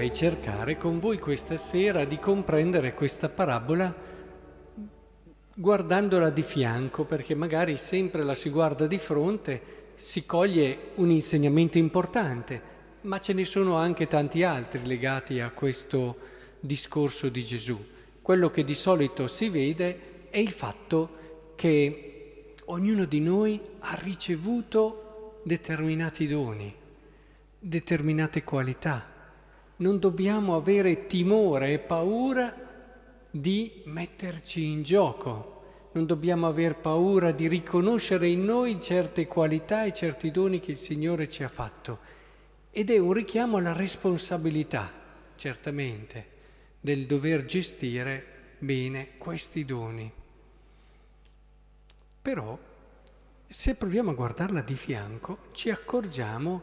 vorrei 0.00 0.16
cercare 0.16 0.78
con 0.78 0.98
voi 0.98 1.18
questa 1.18 1.58
sera 1.58 2.06
di 2.06 2.18
comprendere 2.18 2.94
questa 2.94 3.28
parabola 3.28 3.94
guardandola 5.52 6.30
di 6.30 6.40
fianco, 6.40 7.04
perché 7.04 7.34
magari 7.34 7.76
sempre 7.76 8.24
la 8.24 8.32
si 8.32 8.48
guarda 8.48 8.86
di 8.86 8.96
fronte, 8.96 9.60
si 9.96 10.24
coglie 10.24 10.92
un 10.94 11.10
insegnamento 11.10 11.76
importante, 11.76 12.62
ma 13.02 13.20
ce 13.20 13.34
ne 13.34 13.44
sono 13.44 13.76
anche 13.76 14.06
tanti 14.06 14.42
altri 14.42 14.86
legati 14.86 15.38
a 15.40 15.50
questo 15.50 16.16
discorso 16.60 17.28
di 17.28 17.44
Gesù. 17.44 17.78
Quello 18.22 18.48
che 18.48 18.64
di 18.64 18.74
solito 18.74 19.26
si 19.26 19.50
vede 19.50 20.28
è 20.30 20.38
il 20.38 20.50
fatto 20.50 21.52
che 21.56 22.54
ognuno 22.64 23.04
di 23.04 23.20
noi 23.20 23.60
ha 23.80 23.98
ricevuto 24.00 25.42
determinati 25.42 26.26
doni, 26.26 26.74
determinate 27.58 28.42
qualità. 28.44 29.18
Non 29.80 29.98
dobbiamo 29.98 30.56
avere 30.56 31.06
timore 31.06 31.72
e 31.72 31.78
paura 31.78 32.54
di 33.30 33.82
metterci 33.86 34.64
in 34.64 34.82
gioco, 34.82 35.88
non 35.92 36.04
dobbiamo 36.04 36.46
aver 36.46 36.76
paura 36.76 37.32
di 37.32 37.48
riconoscere 37.48 38.28
in 38.28 38.44
noi 38.44 38.78
certe 38.78 39.26
qualità 39.26 39.84
e 39.84 39.92
certi 39.92 40.30
doni 40.30 40.60
che 40.60 40.72
il 40.72 40.76
Signore 40.76 41.30
ci 41.30 41.42
ha 41.44 41.48
fatto. 41.48 41.98
Ed 42.70 42.90
è 42.90 42.98
un 42.98 43.14
richiamo 43.14 43.56
alla 43.56 43.72
responsabilità, 43.72 44.92
certamente, 45.34 46.26
del 46.78 47.06
dover 47.06 47.46
gestire 47.46 48.56
bene 48.58 49.16
questi 49.16 49.64
doni. 49.64 50.12
Però, 52.20 52.58
se 53.48 53.76
proviamo 53.76 54.10
a 54.10 54.14
guardarla 54.14 54.60
di 54.60 54.76
fianco, 54.76 55.38
ci 55.52 55.70
accorgiamo 55.70 56.62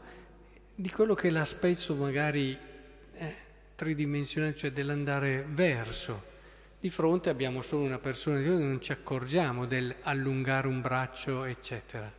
di 0.75 0.91
quello 0.91 1.15
che 1.15 1.31
la 1.31 1.45
spesso 1.45 1.95
magari 1.95 2.66
tridimensionale, 3.75 4.55
cioè 4.55 4.71
dell'andare 4.71 5.45
verso 5.47 6.35
di 6.79 6.89
fronte 6.91 7.29
abbiamo 7.29 7.63
solo 7.63 7.83
una 7.83 7.97
persona 7.97 8.37
di 8.37 8.45
e 8.45 8.49
non 8.49 8.79
ci 8.79 8.91
accorgiamo 8.91 9.65
dell'allungare 9.65 10.67
un 10.67 10.79
braccio, 10.79 11.43
eccetera. 11.43 12.11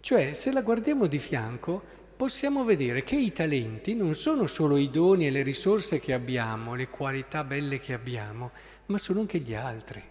Cioè, 0.00 0.32
se 0.32 0.50
la 0.50 0.62
guardiamo 0.62 1.06
di 1.06 1.18
fianco, 1.18 1.82
possiamo 2.16 2.64
vedere 2.64 3.02
che 3.02 3.16
i 3.16 3.32
talenti 3.32 3.94
non 3.94 4.14
sono 4.14 4.46
solo 4.46 4.78
i 4.78 4.88
doni 4.88 5.26
e 5.26 5.30
le 5.30 5.42
risorse 5.42 6.00
che 6.00 6.14
abbiamo, 6.14 6.74
le 6.74 6.88
qualità 6.88 7.44
belle 7.44 7.78
che 7.78 7.92
abbiamo, 7.92 8.50
ma 8.86 8.96
sono 8.96 9.20
anche 9.20 9.40
gli 9.40 9.54
altri. 9.54 10.02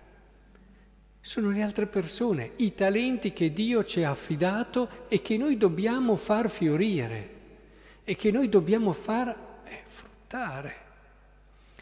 Sono 1.19 1.49
le 1.49 1.63
altre 1.63 1.87
persone, 1.87 2.51
i 2.57 2.75
talenti 2.75 3.33
che 3.33 3.51
Dio 3.51 3.83
ci 3.83 4.03
ha 4.03 4.11
affidato 4.11 5.07
e 5.07 5.21
che 5.21 5.37
noi 5.37 5.57
dobbiamo 5.57 6.15
far 6.15 6.51
fiorire 6.51 7.37
e 8.03 8.15
che 8.15 8.31
noi 8.31 8.47
dobbiamo 8.47 8.93
far 8.93 9.48
eh, 9.69 9.81
fruttare. 9.85 10.75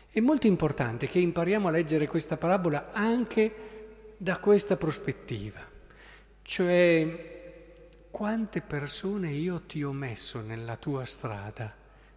È 0.09 0.19
molto 0.19 0.47
importante 0.47 1.07
che 1.07 1.19
impariamo 1.19 1.67
a 1.67 1.71
leggere 1.71 2.07
questa 2.07 2.37
parabola 2.37 2.91
anche 2.91 4.15
da 4.17 4.39
questa 4.39 4.75
prospettiva, 4.75 5.59
cioè 6.41 7.35
quante 8.09 8.61
persone 8.61 9.29
io 9.31 9.61
ti 9.61 9.83
ho 9.83 9.91
messo 9.91 10.41
nella 10.41 10.75
tua 10.75 11.05
strada, 11.05 11.71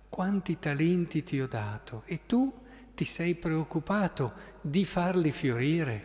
quanti 0.09 0.59
talenti 0.59 1.23
ti 1.23 1.41
ho 1.41 1.47
dato 1.47 2.05
e 2.07 2.21
tu 2.25 2.51
ti 2.95 3.05
sei 3.05 3.35
preoccupato 3.35 4.33
di 4.63 4.87
farli 4.87 5.31
fiorire, 5.31 6.05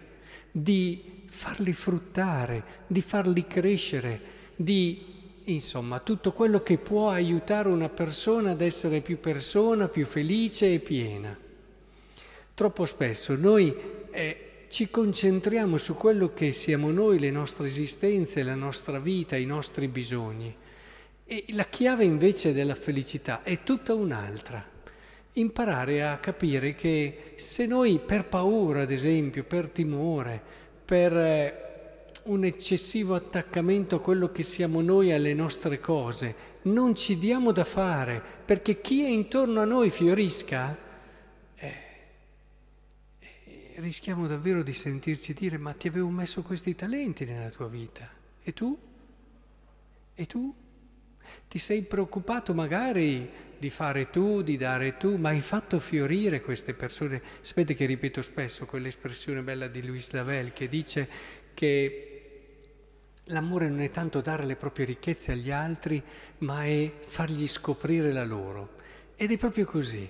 di 0.51 1.23
farli 1.27 1.71
fruttare, 1.71 2.83
di 2.87 3.01
farli 3.01 3.47
crescere, 3.47 4.21
di 4.55 5.14
insomma 5.45 5.99
tutto 5.99 6.31
quello 6.31 6.61
che 6.61 6.77
può 6.77 7.09
aiutare 7.09 7.69
una 7.69 7.89
persona 7.89 8.51
ad 8.51 8.61
essere 8.61 9.01
più 9.01 9.19
persona, 9.19 9.87
più 9.87 10.05
felice 10.05 10.73
e 10.73 10.79
piena. 10.79 11.37
Troppo 12.53 12.85
spesso 12.85 13.35
noi 13.35 13.75
eh, 14.11 14.45
ci 14.69 14.89
concentriamo 14.89 15.77
su 15.77 15.95
quello 15.95 16.33
che 16.33 16.53
siamo 16.53 16.89
noi, 16.91 17.19
le 17.19 17.31
nostre 17.31 17.67
esistenze, 17.67 18.43
la 18.43 18.55
nostra 18.55 18.99
vita, 18.99 19.35
i 19.35 19.45
nostri 19.45 19.87
bisogni. 19.87 20.55
E 21.25 21.45
la 21.49 21.65
chiave 21.65 22.05
invece 22.05 22.53
della 22.53 22.75
felicità 22.75 23.43
è 23.43 23.63
tutta 23.63 23.93
un'altra. 23.93 24.63
Imparare 25.33 26.07
a 26.07 26.17
capire 26.17 26.75
che 26.75 27.33
se 27.35 27.65
noi 27.65 27.99
per 27.99 28.25
paura, 28.25 28.83
ad 28.83 28.91
esempio, 28.91 29.43
per 29.43 29.69
timore, 29.69 30.41
per 30.85 31.17
eh, 31.17 31.64
un 32.25 32.43
eccessivo 32.43 33.15
attaccamento 33.15 33.95
a 33.97 34.01
quello 34.01 34.31
che 34.31 34.43
siamo 34.43 34.81
noi, 34.81 35.11
alle 35.11 35.33
nostre 35.33 35.79
cose, 35.79 36.53
non 36.63 36.95
ci 36.95 37.17
diamo 37.17 37.51
da 37.51 37.63
fare 37.63 38.21
perché 38.45 38.81
chi 38.81 39.03
è 39.03 39.07
intorno 39.07 39.61
a 39.61 39.65
noi 39.65 39.89
fiorisca, 39.89 40.83
rischiamo 43.75 44.27
davvero 44.27 44.63
di 44.63 44.73
sentirci 44.73 45.33
dire 45.33 45.57
ma 45.57 45.73
ti 45.73 45.87
avevo 45.87 46.09
messo 46.09 46.41
questi 46.41 46.75
talenti 46.75 47.25
nella 47.25 47.49
tua 47.49 47.67
vita 47.67 48.09
e 48.41 48.53
tu? 48.53 48.77
E 50.13 50.25
tu? 50.25 50.53
Ti 51.47 51.57
sei 51.57 51.83
preoccupato 51.83 52.53
magari 52.53 53.29
di 53.57 53.69
fare 53.69 54.09
tu, 54.09 54.41
di 54.41 54.57
dare 54.57 54.97
tu, 54.97 55.17
ma 55.17 55.29
hai 55.29 55.41
fatto 55.41 55.79
fiorire 55.79 56.41
queste 56.41 56.73
persone. 56.73 57.21
Sapete 57.41 57.73
che 57.73 57.85
ripeto 57.85 58.21
spesso 58.21 58.65
quell'espressione 58.65 59.41
bella 59.41 59.67
di 59.67 59.85
Luis 59.85 60.11
Lavelle 60.11 60.53
che 60.53 60.67
dice 60.67 61.07
che 61.53 62.14
l'amore 63.25 63.69
non 63.69 63.79
è 63.79 63.89
tanto 63.89 64.21
dare 64.21 64.45
le 64.45 64.55
proprie 64.55 64.85
ricchezze 64.85 65.31
agli 65.31 65.51
altri, 65.51 66.01
ma 66.39 66.65
è 66.65 66.91
fargli 67.05 67.47
scoprire 67.47 68.11
la 68.11 68.25
loro. 68.25 68.73
Ed 69.15 69.31
è 69.31 69.37
proprio 69.37 69.65
così, 69.65 70.07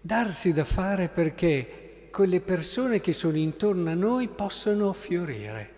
darsi 0.00 0.52
da 0.52 0.64
fare 0.64 1.08
perché 1.08 2.08
quelle 2.10 2.40
persone 2.40 3.00
che 3.00 3.12
sono 3.12 3.36
intorno 3.36 3.90
a 3.90 3.94
noi 3.94 4.28
possano 4.28 4.92
fiorire. 4.92 5.76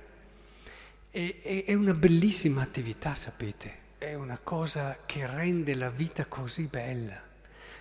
E, 1.10 1.64
è 1.66 1.74
una 1.74 1.94
bellissima 1.94 2.62
attività, 2.62 3.14
sapete, 3.14 3.78
è 3.98 4.14
una 4.14 4.38
cosa 4.42 4.98
che 5.04 5.26
rende 5.26 5.74
la 5.74 5.90
vita 5.90 6.26
così 6.26 6.64
bella. 6.70 7.28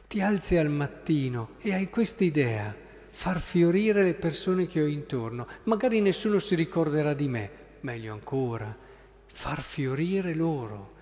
Ti 0.07 0.21
alzi 0.21 0.57
al 0.57 0.69
mattino 0.69 1.51
e 1.61 1.73
hai 1.73 1.89
questa 1.89 2.23
idea, 2.23 2.75
far 3.09 3.39
fiorire 3.39 4.03
le 4.03 4.15
persone 4.15 4.67
che 4.67 4.81
ho 4.81 4.87
intorno. 4.87 5.47
Magari 5.63 6.01
nessuno 6.01 6.39
si 6.39 6.55
ricorderà 6.55 7.13
di 7.13 7.27
me, 7.27 7.49
meglio 7.81 8.13
ancora, 8.13 8.75
far 9.31 9.61
fiorire 9.61 10.33
loro, 10.33 10.93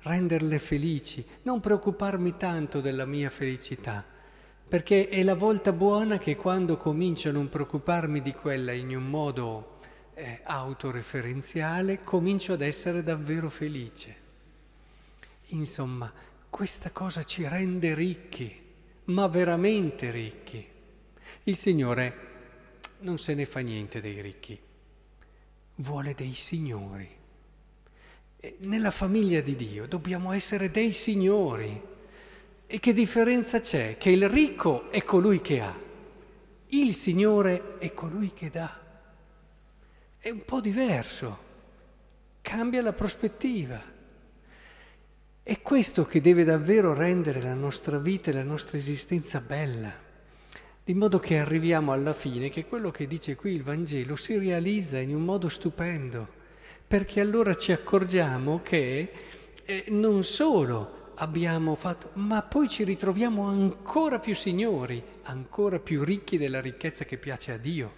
renderle 0.00 0.58
felici, 0.58 1.24
non 1.42 1.60
preoccuparmi 1.60 2.36
tanto 2.36 2.80
della 2.80 3.04
mia 3.04 3.30
felicità 3.30 4.04
perché 4.72 5.08
è 5.08 5.22
la 5.22 5.34
volta 5.34 5.70
buona 5.70 6.16
che 6.16 6.34
quando 6.34 6.78
comincio 6.78 7.28
a 7.28 7.32
non 7.32 7.50
preoccuparmi 7.50 8.22
di 8.22 8.32
quella 8.32 8.72
in 8.72 8.96
un 8.96 9.06
modo 9.06 9.80
eh, 10.14 10.40
autoreferenziale, 10.44 12.02
comincio 12.02 12.54
ad 12.54 12.62
essere 12.62 13.02
davvero 13.02 13.50
felice. 13.50 14.16
Insomma, 15.48 16.10
questa 16.48 16.88
cosa 16.90 17.22
ci 17.22 17.46
rende 17.46 17.94
ricchi, 17.94 18.58
ma 19.04 19.26
veramente 19.26 20.10
ricchi. 20.10 20.66
Il 21.42 21.56
Signore 21.56 22.14
non 23.00 23.18
se 23.18 23.34
ne 23.34 23.44
fa 23.44 23.60
niente 23.60 24.00
dei 24.00 24.22
ricchi, 24.22 24.58
vuole 25.74 26.14
dei 26.14 26.32
signori. 26.32 27.21
Nella 28.58 28.90
famiglia 28.90 29.40
di 29.40 29.54
Dio 29.54 29.86
dobbiamo 29.86 30.32
essere 30.32 30.70
dei 30.70 30.92
signori 30.92 31.80
e 32.66 32.80
che 32.80 32.92
differenza 32.92 33.60
c'è? 33.60 33.96
Che 33.96 34.10
il 34.10 34.28
ricco 34.28 34.90
è 34.90 35.04
colui 35.04 35.40
che 35.40 35.60
ha, 35.60 35.78
il 36.74 36.94
Signore 36.94 37.78
è 37.78 37.92
colui 37.92 38.32
che 38.32 38.48
dà. 38.48 38.80
È 40.18 40.30
un 40.30 40.44
po' 40.44 40.60
diverso, 40.60 41.38
cambia 42.40 42.80
la 42.80 42.94
prospettiva. 42.94 43.78
È 45.42 45.60
questo 45.60 46.06
che 46.06 46.20
deve 46.22 46.44
davvero 46.44 46.94
rendere 46.94 47.42
la 47.42 47.54
nostra 47.54 47.98
vita 47.98 48.30
e 48.30 48.34
la 48.34 48.42
nostra 48.42 48.78
esistenza 48.78 49.40
bella, 49.40 49.92
in 50.84 50.96
modo 50.96 51.18
che 51.18 51.38
arriviamo 51.38 51.92
alla 51.92 52.14
fine 52.14 52.48
che 52.48 52.64
quello 52.64 52.90
che 52.90 53.06
dice 53.06 53.36
qui 53.36 53.52
il 53.52 53.62
Vangelo 53.62 54.16
si 54.16 54.38
realizza 54.38 54.98
in 54.98 55.14
un 55.14 55.24
modo 55.24 55.48
stupendo, 55.48 56.40
perché 56.92 57.22
allora 57.22 57.54
ci 57.54 57.72
accorgiamo 57.72 58.60
che 58.62 59.12
eh, 59.64 59.84
non 59.88 60.22
solo 60.24 61.12
abbiamo 61.14 61.74
fatto, 61.74 62.10
ma 62.20 62.42
poi 62.42 62.68
ci 62.68 62.84
ritroviamo 62.84 63.48
ancora 63.48 64.18
più 64.18 64.34
signori, 64.34 65.02
ancora 65.22 65.78
più 65.78 66.04
ricchi 66.04 66.36
della 66.36 66.60
ricchezza 66.60 67.06
che 67.06 67.16
piace 67.16 67.52
a 67.52 67.56
Dio. 67.56 67.94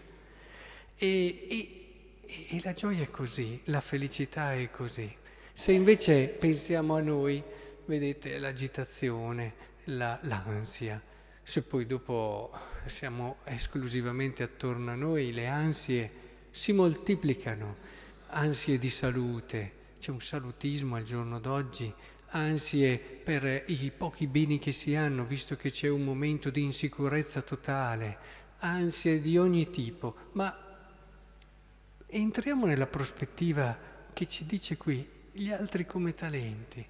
E, 0.97 1.45
e, 1.49 2.47
e 2.51 2.61
la 2.63 2.73
gioia 2.73 3.03
è 3.03 3.11
così, 3.11 3.61
la 3.65 3.81
felicità 3.81 4.55
è 4.55 4.71
così. 4.71 5.13
Se 5.53 5.73
invece 5.73 6.29
pensiamo 6.29 6.95
a 6.95 7.01
noi, 7.01 7.43
vedete 7.87 8.39
l'agitazione, 8.39 9.55
la, 9.87 10.21
l'ansia, 10.23 11.03
se 11.43 11.63
poi 11.63 11.87
dopo 11.87 12.53
siamo 12.87 13.39
esclusivamente 13.43 14.45
attorno 14.45 14.93
a 14.93 14.95
noi, 14.95 15.33
le 15.33 15.49
ansie 15.49 16.13
si 16.53 16.73
moltiplicano, 16.73 18.03
ansie 18.35 18.79
di 18.79 18.91
salute, 18.91 19.73
c'è 19.99 20.11
un 20.11 20.21
salutismo 20.21 20.97
al 20.97 21.05
giorno 21.05 21.39
d'oggi 21.39 21.93
ansie 22.31 22.99
per 22.99 23.65
i 23.67 23.93
pochi 23.97 24.27
beni 24.27 24.59
che 24.59 24.73
si 24.73 24.95
hanno, 24.97 25.25
visto 25.25 25.57
che 25.57 25.71
c'è 25.71 25.89
un 25.89 26.03
momento 26.03 26.51
di 26.51 26.63
insicurezza 26.63 27.43
totale, 27.43 28.19
ansie 28.59 29.21
di 29.21 29.39
ogni 29.39 29.71
tipo, 29.71 30.17
ma 30.33 30.53
entriamo 32.07 32.67
nella 32.67 32.89
prospettiva 32.89 33.77
che 34.13 34.27
ci 34.27 34.47
dice 34.47 34.77
qui, 34.77 35.09
gli 35.31 35.51
altri 35.51 35.87
come 35.87 36.13
talenti. 36.15 36.85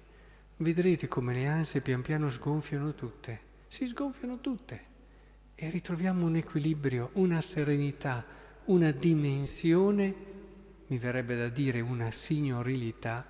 Vedrete 0.57 1.07
come 1.07 1.33
le 1.33 1.47
ansie 1.47 1.81
pian 1.81 2.01
piano 2.01 2.29
sgonfiano 2.31 2.95
tutte, 2.95 3.39
si 3.67 3.87
sgonfiano 3.87 4.39
tutte. 4.39 4.93
E 5.53 5.69
ritroviamo 5.69 6.25
un 6.25 6.35
equilibrio, 6.35 7.11
una 7.13 7.39
serenità, 7.39 8.25
una 8.65 8.91
dimensione, 8.91 10.33
mi 10.87 10.97
verrebbe 10.97 11.35
da 11.35 11.49
dire 11.49 11.79
una 11.79 12.11
signorilità, 12.11 13.25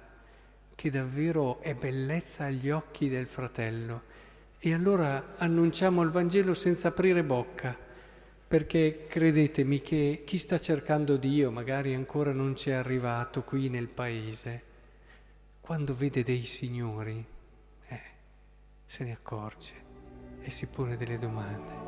che 0.76 0.90
davvero 0.90 1.62
è 1.62 1.74
bellezza 1.74 2.46
agli 2.46 2.70
occhi 2.70 3.08
del 3.08 3.28
fratello. 3.28 4.14
E 4.60 4.74
allora 4.74 5.36
annunciamo 5.38 6.02
il 6.02 6.10
Vangelo 6.10 6.54
senza 6.54 6.90
aprire 6.90 7.24
bocca, 7.24 7.78
perché 8.48 9.06
credetemi 9.08 9.82
che 9.82 10.24
chi 10.26 10.38
sta 10.38 10.60
cercando 10.60 11.18
Dio 11.18 11.52
magari 11.52 11.94
ancora 11.94 12.32
non 12.32 12.56
ci 12.56 12.70
è 12.70 12.74
arrivato 12.74 13.44
qui 13.44 13.70
nel 13.70 13.88
paese, 13.88 14.64
quando 15.62 15.96
vede 15.96 16.24
dei 16.24 16.44
signori, 16.44 17.26
eh, 17.88 18.02
se 18.86 19.04
ne 19.04 19.12
accorge 19.14 19.74
e 20.42 20.50
si 20.50 20.68
pone 20.68 20.96
delle 20.96 21.18
domande. 21.18 21.85